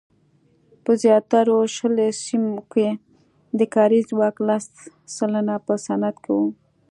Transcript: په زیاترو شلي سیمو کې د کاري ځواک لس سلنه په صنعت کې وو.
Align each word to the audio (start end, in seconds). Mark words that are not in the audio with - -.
په 0.83 0.91
زیاترو 1.03 1.57
شلي 1.75 2.09
سیمو 2.23 2.57
کې 2.71 2.87
د 3.59 3.61
کاري 3.75 3.99
ځواک 4.09 4.35
لس 4.47 4.65
سلنه 5.15 5.55
په 5.65 5.73
صنعت 5.85 6.15
کې 6.23 6.31
وو. 6.37 6.47